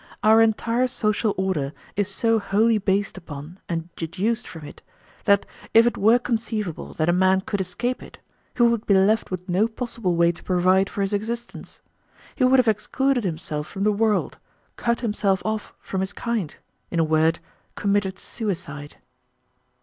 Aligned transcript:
Our 0.23 0.41
entire 0.41 0.87
social 0.87 1.35
order 1.37 1.73
is 1.95 2.07
so 2.07 2.39
wholly 2.39 2.79
based 2.79 3.17
upon 3.17 3.59
and 3.69 3.93
deduced 3.95 4.47
from 4.47 4.65
it 4.65 4.81
that 5.25 5.45
if 5.75 5.85
it 5.85 5.95
were 5.95 6.17
conceivable 6.17 6.93
that 6.95 7.07
a 7.07 7.13
man 7.13 7.41
could 7.41 7.61
escape 7.61 8.01
it, 8.01 8.17
he 8.55 8.63
would 8.63 8.87
be 8.87 8.95
left 8.95 9.29
with 9.29 9.47
no 9.47 9.67
possible 9.67 10.15
way 10.15 10.31
to 10.31 10.41
provide 10.43 10.89
for 10.89 11.01
his 11.03 11.13
existence. 11.13 11.83
He 12.35 12.43
would 12.43 12.57
have 12.57 12.67
excluded 12.67 13.23
himself 13.23 13.67
from 13.67 13.83
the 13.83 13.91
world, 13.91 14.39
cut 14.75 15.01
himself 15.01 15.39
off 15.45 15.75
from 15.79 16.01
his 16.01 16.13
kind, 16.13 16.55
in 16.89 16.99
a 16.99 17.03
word, 17.03 17.37
committed 17.75 18.17
suicide." 18.17 18.95